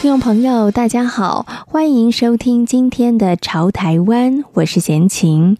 [0.00, 5.58] 听众朋友，大家好，欢迎收听今天的《潮台湾》，我是闲情。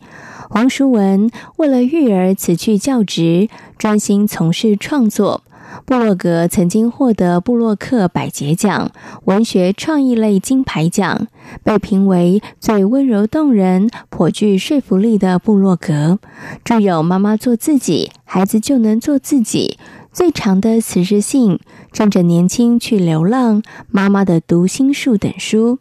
[0.49, 5.43] 黄淑文为了育儿辞去教职，专心从事创作。
[5.85, 8.91] 布洛格曾经获得布洛克百杰奖、
[9.27, 11.27] 文学创意类金牌奖，
[11.63, 16.19] 被评为最温柔动人、颇具说服力的布洛格。
[16.65, 19.79] 著有《妈妈做自己，孩子就能做自己》。
[20.13, 21.61] 最长的辞职信，
[21.93, 25.79] 趁着年轻去流浪，妈妈的读心术等书。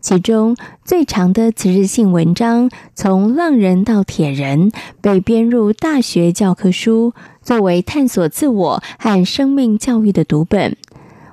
[0.00, 7.12] 其中最长的辞职信文章，从浪人到铁人，被编入大学教科书，
[7.42, 10.76] 作为探索自我和生命教育的读本。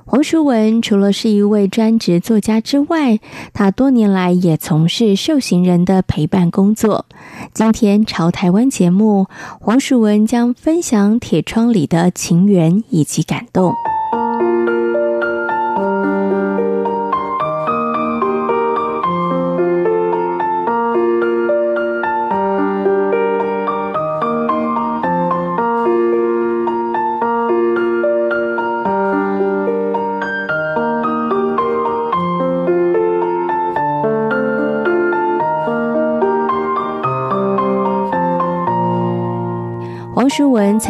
[0.06, 3.20] 黄淑文除了是一位专职作家之外，
[3.54, 7.06] 她多年来也从事受刑人的陪伴工作。
[7.54, 9.28] 今天朝台湾节目，
[9.59, 13.74] 黄淑文将分享《铁窗》里的情缘以及感动。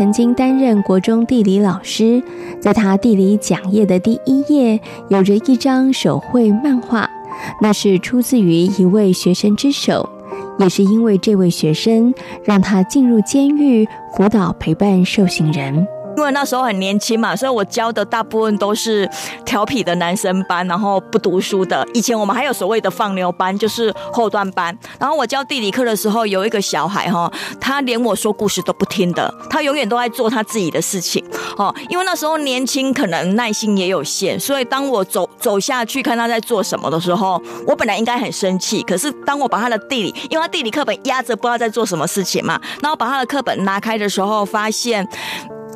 [0.04, 2.22] 曾经担任国中地理老师，
[2.60, 7.10] 在他地理讲页的第一页有着一张手绘漫画，
[7.62, 10.10] 那是出自于一位学生之手，
[10.60, 15.88] 也是因为这位学生让他进入监狱辅导陪伴受刑人。
[16.16, 19.10] 因为那时候很年轻嘛，所以我教的大部分都是
[19.46, 21.86] 调皮的男生班，然后不读书的。
[21.94, 24.78] 以前我们还有所谓的放牛班，就是后段班。
[25.00, 31.24] 然后我教地理课的时候，有一个小孩哈，他连我说故事都不听的，他永远都在做他自己的事情。
[31.58, 38.82] 哦，因为那时候年轻，可能耐心也有限，所以当我走走下去看他在做什么的时候，我本来应该很生气。
[38.84, 45.08] 可是当我把他的地理，因为他地理课本压着，不知道在做什么事情嘛，然后把他的课本拿开的时候，发现。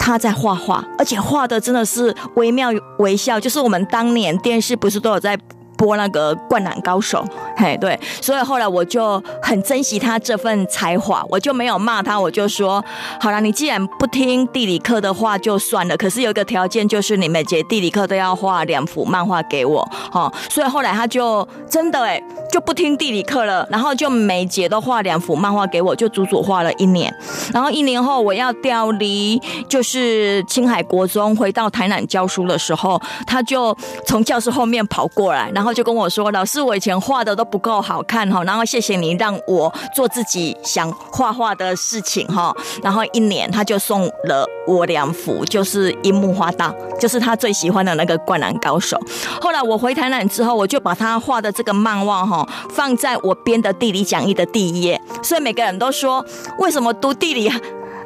[0.07, 2.69] 他在画画，而且画的真的是惟妙
[2.99, 3.37] 惟肖。
[3.37, 5.37] 就是我们当年电视不是都有在
[5.77, 7.23] 播那个《灌篮高手》？
[7.55, 12.83] 嘿，对，所以后来我就很珍惜他这份才华，我就没有骂他，我就说：
[13.21, 15.95] 好了，你既然不听地理课的话就算了。
[15.95, 19.87] 可是有一个条件，就是你每节地理课都要画两幅漫画给我。
[20.11, 22.21] 哦，所以后来他就真的哎。
[22.49, 27.13] 就不听地理课了，然后就每节都画两幅漫画给我，就足足画了一年。
[27.53, 48.97] 然后一年后我要调离，就是青海国中回到台南教书的时候，他就从教室后面跑过来，然后后就跟我说：“老师，我以前画的都不够好看哈，然后谢谢你让我做自己想画画的事情哈。”然后一年他就送了我两幅，就是樱木花道，就是他最喜欢的那个灌篮高手。
[49.41, 52.47] 后来我回台南之后，我就把他画的这个漫画哈。
[52.69, 56.25] 放在我编的地理讲义的第一页，所以每个人都说，
[56.59, 57.51] 为什么读地理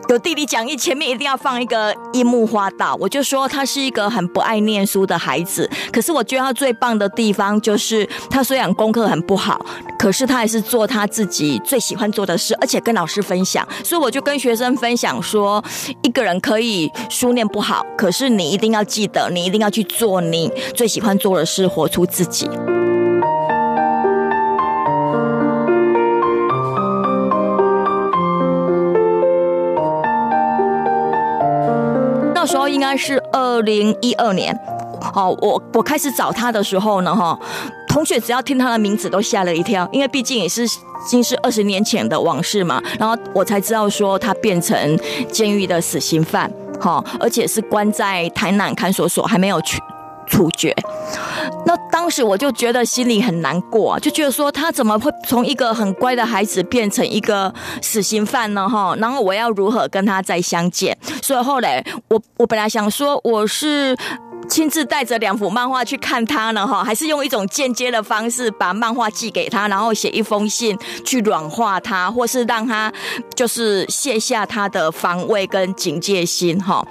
[0.10, 2.98] 有地理讲义前面一定要放一个樱木花道？
[3.00, 9.66] 我就说他是一个很不爱念书的孩子，可是我觉得他最棒的地方就是他虽然功课很不好，
[9.98, 13.66] 可是他还是做他自己最喜欢做的事，而且跟老师分享。
[13.86, 15.64] 所以我就跟学生分享说，
[16.04, 22.50] 一个人可以书念不好，可是你一定要记得，你一定要去做你最喜欢做的事，活出自己。
[32.42, 34.52] 那时候应该是二零一二年，
[35.14, 37.40] 哦，我我开始找他的时候呢，哈，
[37.88, 40.70] 同学只要听他的名字都吓了一跳，因为毕竟也是已
[41.08, 42.82] 经是二十年前的往事嘛。
[42.98, 45.00] 然后我才知道说他变成
[45.32, 49.80] 监狱的死刑犯，哈，而且是关在台南看守所，还没有去。
[50.32, 50.74] 处决，
[51.66, 58.68] 那当时我就觉得心里很难过啊，就觉得说他怎么会从一个很乖的孩子变成一个死刑犯呢？
[58.68, 60.98] 哈，然后我要如何跟他再相见？
[61.22, 63.96] 所以后来我我本来想说我是
[64.48, 72.92] 亲自带着两幅漫画去看他呢，哈，还是用一种间接的方式把漫画寄给他，然后写一封信去软化他，或是让他
[73.36, 76.82] 就是卸下他的防卫跟警戒心，哈。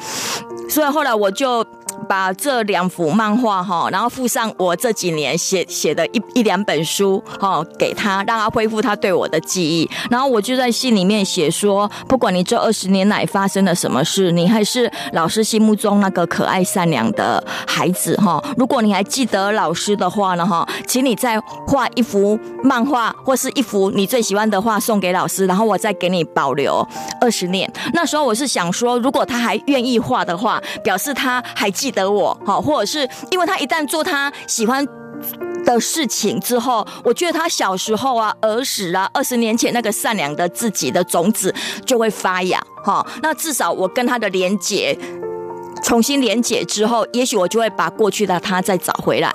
[0.68, 1.64] 所以后来我就。
[2.10, 9.88] 把这两幅漫画哈，然后附上我这几年写写的一一两本书哈，给他，让他恢复他对我的记忆。
[10.10, 18.42] 然后我就在信里面写说，不管你这二十年来发生了什么事，你还是老师心目中那个可爱善良的孩子哈。
[18.56, 26.84] 如果你还记得老师的话呢哈，请你再画一幅漫画或是一幅你最喜欢的画送给老师，然后我再给你保留
[27.20, 27.72] 二十年。
[27.92, 34.86] 那时候我是想说，如果他还愿意画的话，表示他还记得我哈，或者是因为他一旦做他喜欢
[35.64, 41.54] 的事情之后，我觉得他小时候啊、儿时啊、二十年前那个善良的自己的种子
[41.84, 43.06] 就会发芽哈。
[43.22, 44.98] 那至少我跟他的连结。
[45.82, 49.34] 重新连结之后，也许我就会把过去的他再找回来。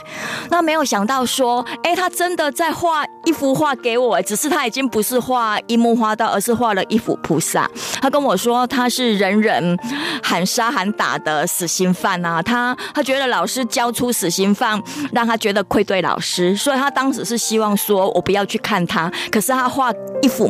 [0.51, 7.69] 那没有想到说，哎，他真的在画一幅画给我，只是他已经不是画樱木花道，而是画了一幅菩萨。
[8.01, 9.77] 他跟我说，他是人人
[10.23, 14.81] 喊杀喊打的死刑犯啊，他他觉得老师交出死刑犯，
[15.11, 19.11] 让他觉得愧对老师，所以他当时是希望说我不要去看他。
[19.31, 19.91] 可是他画
[20.21, 20.47] 一幅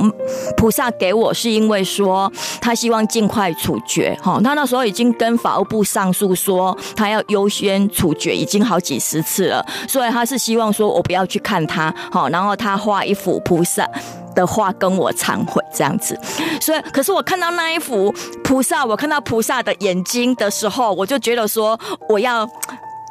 [0.58, 2.32] 菩萨给我，是因为说
[2.62, 4.16] 他希望尽快处决。
[4.22, 5.84] 哈，他那时候已经跟法务部。
[5.86, 13.88] 上诉说他要优先处决，已经好几十次了，所以他是希望说我不要去看他，好，然后他他画一幅菩萨
[14.34, 16.20] 的画跟我忏悔这样子，
[16.60, 18.12] 所以可是我看到那一幅
[18.44, 21.80] 菩萨，我看到菩萨的眼睛的时候，我就觉得说
[22.10, 22.50] 我要。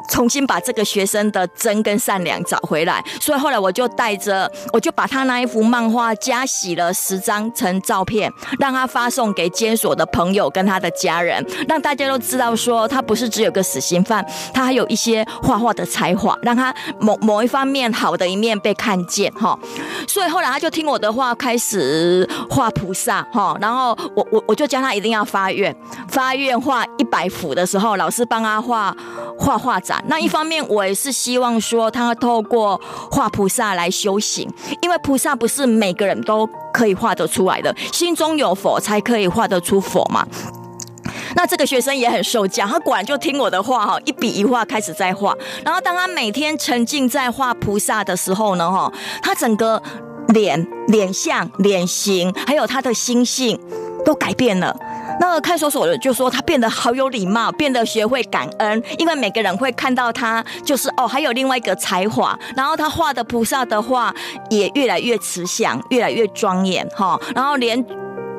[0.08, 19.58] 重新把这个学生的真跟善良找回来，所以后来我就带着，我就把他那一幅漫画加洗了十张成照片，让他发送给监所的朋友跟他的家人，让大家都知道说他不是只有个死刑犯，他还有一些画画的才华，让他某某一方面好的一面被看见哈。
[20.06, 25.74] 所以后来他就听我的话，开始画菩萨哈，然后我我我就教他一定要发愿，
[26.08, 28.94] 发愿画一百幅的时候，老师帮他画
[29.38, 29.93] 画画展。
[30.06, 32.80] 那一方面，我也是希望说，他透过
[33.10, 34.48] 画菩萨来修行，
[34.80, 40.26] 因为菩萨不是每个人都可以画得出来的，心中有佛才可以画得出佛嘛。
[41.36, 45.36] 那这个学生也很受教，他果然就听我的话哈，一笔一画开始在画。
[45.64, 49.82] 然后当他每天沉浸在画菩萨的时候呢，哈，他整个
[50.28, 53.58] 脸、脸相、脸型，还有他的心性
[54.04, 54.76] 都改变了。
[55.20, 62.38] 那个看守所的就说他变得好有礼貌，变得学会感恩，因为每个人会看到他就是哦，还有另外一个才华。
[62.56, 64.14] 然后他画的菩萨的画
[64.50, 67.18] 也越来越慈祥，越来越庄严哈。
[67.34, 67.82] 然后连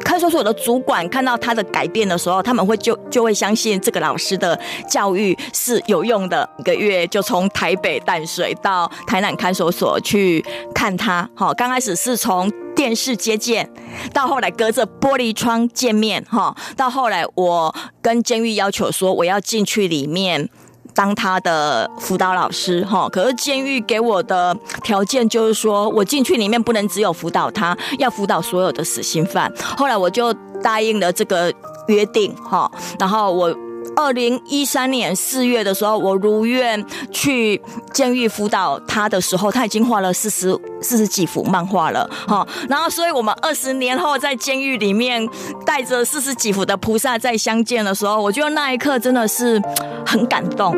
[0.04, 6.48] 看守所的主管看到他的改变的时候，他们会就就会相信这个老师的教育是有用的。
[6.58, 12.52] 一个月就从台北淡水到台南看守所去看他，好，刚开始是从。
[12.76, 13.72] 电视接见，
[14.14, 20.50] 到后来隔着玻璃窗见面，哈，到后来我跟监狱要求说我要进去里面
[20.94, 29.52] 当他的辅导老师，哈，可是监狱给我的条件就是说我进去里面不能只有辅导他，要辅导所有的死刑犯。
[29.78, 31.52] 后来我就答应了这个
[31.88, 32.70] 约定，哈，
[33.00, 33.56] 然后我。
[33.96, 37.62] 二零一三年四月的时候，我如愿去
[37.94, 42.46] 监狱辅导他的时候，他已经画了四十四十几幅漫画了，哈。
[42.70, 45.28] 然后，所以我们二十年后在监狱里面
[45.66, 49.62] 带着四十几幅的菩萨再相见的时候，我觉得那一刻真的是
[50.06, 50.76] 很感动。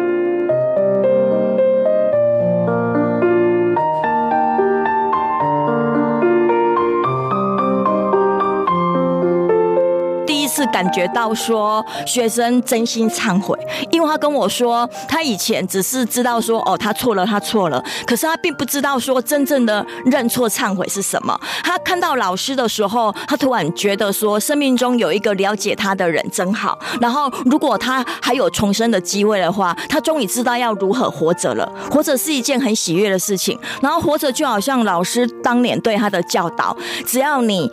[10.77, 13.57] 感觉到说学生真心忏悔，
[13.89, 21.35] 因为他跟我说，他以前只是知道说哦，他错了，他错了，可是他并不知道说真正的认错忏悔是什么。
[21.63, 26.77] 他看到老师的时候，他突然觉得说，生命中有一个了解他的人真好。
[27.01, 31.67] 然后，如果他还有重生的机会的话，他终于知道要如何活着了。
[31.89, 33.57] 活着是一件很喜悦的事情。
[33.81, 37.67] 然后，活着就好像老师当年对他的教导，只要你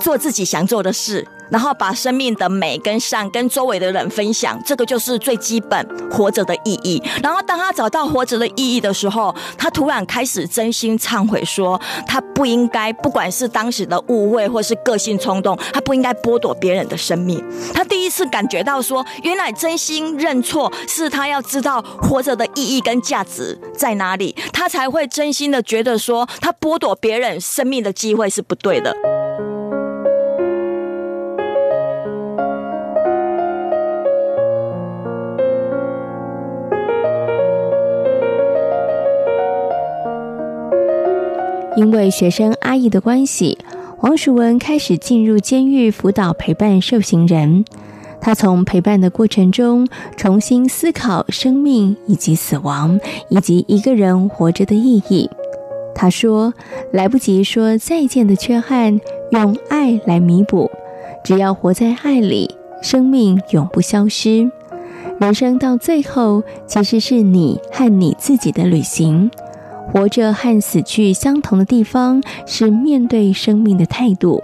[0.00, 1.26] 做自己想做的事。
[1.50, 7.02] 然后把生命的美跟善跟周围的人分享，这个就是最基本活着的意义。
[7.22, 17.44] 然后当他找到活着的意义的时候，他突然开始真心忏悔，说他不应该，不管是当时的误会或是个性冲动，他不应该剥夺别人的生命。
[17.72, 28.94] 他第一次感觉到说，原来真心认错是他要知道活着的意义跟价值在哪里，他才会真心的觉得说，他剥夺别人生命的机会是不对的。
[41.76, 43.58] 因为学生阿姨的关系，
[43.96, 47.64] 黄淑文开始进入监狱辅导陪伴受刑人。
[48.20, 55.28] 他从陪伴的过程中重新思考生命以及死亡，以及一个人活着的意义。
[55.94, 56.54] 他说
[56.92, 59.00] ：“来不及说再见的缺憾，
[59.30, 60.70] 用爱来弥补。
[61.22, 62.50] 只要活在爱里，
[62.82, 64.50] 生命永不消失。
[65.20, 69.30] 人生到最后，其实是你和你自己的旅行。
[69.92, 74.42] 活着和死去相同的地方，是面对生命的态度。”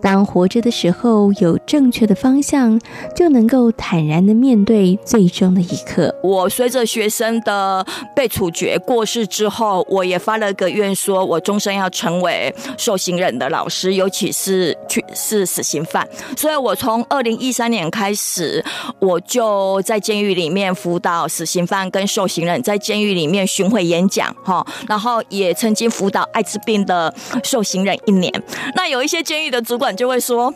[0.00, 2.80] 当活着的时候有正确的方向，
[3.14, 6.14] 就能够坦然的面对最终的一刻。
[6.22, 7.84] 我随着学生的
[8.14, 16.06] 被处决过世之后，我也发了个愿，说我终身要成为受刑人的老师，尤其是去是死刑犯。
[16.36, 18.64] 所以我从二零一三年开始，
[18.98, 27.12] 我就在监狱里面辅导死刑犯跟受刑人，在监狱里面巡回演讲，哈，然后也曾经辅导艾滋病的
[27.44, 28.32] 受刑人一年。
[28.74, 30.52] 那有一些监狱的主管就会说：“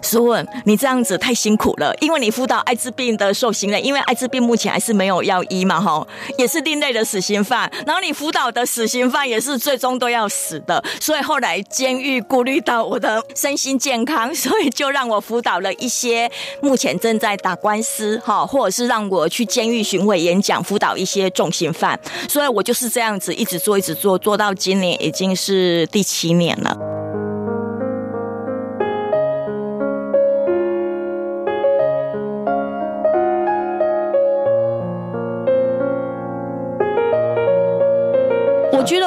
[0.00, 6.06] 苏文，你这样子太辛苦了，因为你辅导艾滋病的受刑人，因为艾滋病目前还是没有药医嘛，哈，
[6.38, 7.70] 也是另类的死刑犯。
[7.86, 16.30] 然后你辅导的死刑犯也是最终都要死的，所以后来监狱顾虑到我的身心健康， 所以就让我辅导了一些
[16.62, 22.00] 目前正在打官司，哈，或者是让我去监狱巡回演讲，辅导一些重刑犯。
[22.26, 26.74] 所以我就是这样子一直做，一直做，做到今年已经是第七年了。”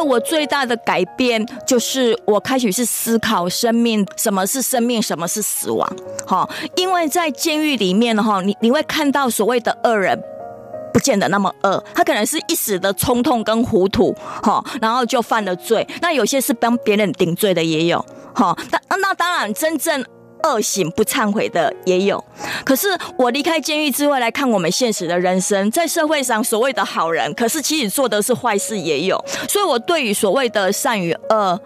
[0.09, 5.87] 我最大的改变就是我开始是思考生命，什么是生命，什么是死亡。
[6.25, 10.19] 哈，因为在监狱里面，哈，你你会看到所谓的恶人，
[10.91, 14.11] 不见得那么恶，他可能是一时的冲动跟糊涂，
[14.41, 15.87] 哈，然后就犯了罪。
[16.01, 20.03] 那有些是帮别人顶罪的也有，哈，那那当然真正。
[20.43, 22.23] 恶行不忏悔的也有，
[22.63, 31.59] 可是我离开监狱之后来看我们现实的人生，在社会上所谓的好人，可是其实做的是坏事也有，所以我对于所谓的善与恶。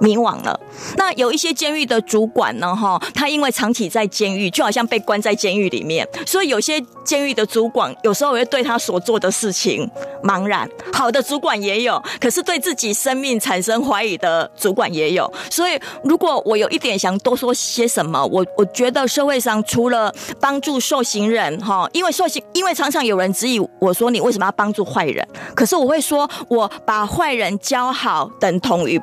[0.00, 0.58] 迷惘了。
[0.96, 9.88] 那有一些监狱的主管呢，哈，他因为长期在监狱，就好像被关在监狱里面，所以有些监狱的主管有时候会对他所做的事情
[10.22, 10.68] 茫然。
[10.92, 15.30] 好的主管也有，可是对自己生命产生怀疑的主管也有。
[15.50, 25.26] 所以，如果我有一点想多说些什么，我我觉得社会上除了帮助受刑人，哈，因为受刑，因为常常有人质疑我说，你为什么要帮助坏人？
[25.54, 29.00] 可是我会说，我把坏人教好，等同于。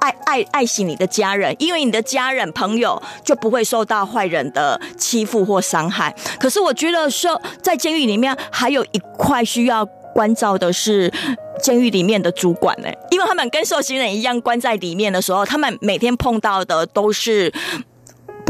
[0.00, 6.14] 爱爱爱惜你的家人，因为你的家人朋友就不会受到坏人的欺负或伤害。
[6.38, 11.12] 可是我觉得说，在监狱里面还有一块需要关照的是
[11.62, 17.52] 监狱里面的主管呢，因为他们跟受刑人一样关在里面的时候，他们每天碰到的都是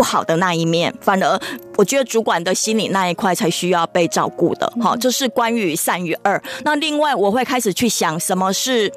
[0.00, 0.90] 不好的那一面。
[1.02, 1.38] 反而
[1.76, 4.72] 我觉得主管的心理那一块才需要被照顾的。
[4.80, 6.42] 好，这是关于善与恶。
[6.64, 8.90] 那另外我会开始去想什么是。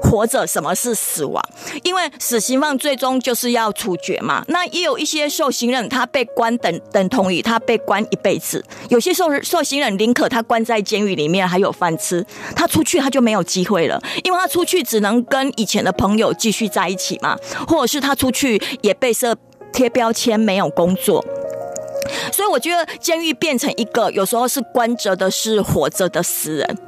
[0.00, 1.42] 活着，什么是死亡？
[1.82, 4.44] 因为死刑犯最终就是要处决嘛。
[4.46, 8.64] 那也有一些受刑人，他被关等等同于他被关一辈子。
[8.90, 12.24] 有些受受刑人宁可他关在监狱里面还有饭吃，
[12.54, 17.36] 他出去他就没有机会了，因为他出去只能跟以前的朋友继续在一起嘛，
[17.66, 19.36] 或者是他出去也被设
[19.72, 21.24] 贴标签，没有工作。
[22.32, 26.78] 所以我觉得监狱变成一个有时候是关着的是活着的死人。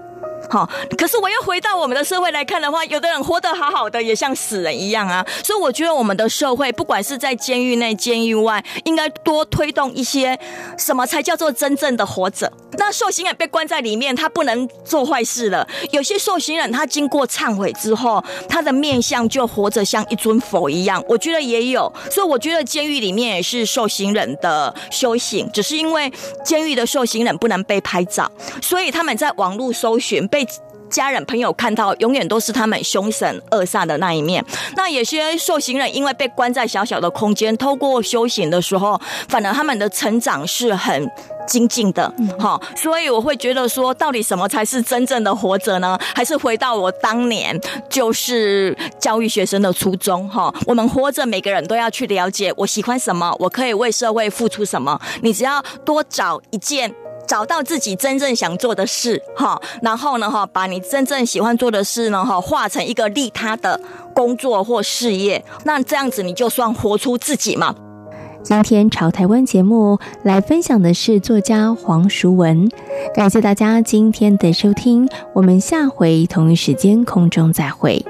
[0.49, 5.25] 好，可是我又回到我们的社会来看的话，有的人活得好好的，也像死人一样啊。
[5.44, 10.37] 所以我觉得我们的社会，不管是在监狱内、监狱外，应该多推动一些
[10.76, 12.50] 什么才叫做真正的活着。
[12.80, 15.68] 那受刑人被关在里面，他不能做坏事了。
[15.92, 21.04] 有些受刑人他经过忏悔之后，他的面相就活着像一尊佛一样。
[21.06, 26.10] 我觉得也有，所以我觉得监狱里面也是受刑人的修行，只是因为
[26.42, 28.32] 监狱的受刑人不能被拍照，
[28.62, 30.46] 所以他们在网络搜寻被。
[30.90, 34.44] 家人朋友看到，永远都是他们凶神恶煞的那一面。
[34.75, 41.08] 那有些受刑人因为被关在小小的空间，透过修行的时候，反而他们的成长是很
[41.50, 42.11] 精进的。
[42.38, 45.99] 好、嗯，所以我会觉得说，到底什么才是真正的活着呢？
[46.14, 50.28] 还是回到我当年就是教育学生的初衷。
[50.28, 54.99] 哈，我们活着，每个人都要去了解我喜欢什么，我可以为社会付出什么。
[55.23, 56.95] 你只要多找一件。
[57.28, 63.80] 找到自己真正想做的事，哈，然后呢，哈，把你真正喜欢做的事呢，哈，化成一个利他的
[64.12, 67.73] 工作或事业，那这样子你就算活出自己嘛。
[68.42, 72.68] 今天潮台湾节目来分享的是作家黄淑文，
[73.14, 78.04] 感谢大家今天的收听，我们下回同一时间空中再会。